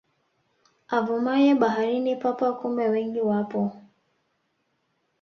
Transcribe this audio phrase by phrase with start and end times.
[0.97, 3.61] Avumaye baharini papa kumbe wengi wapo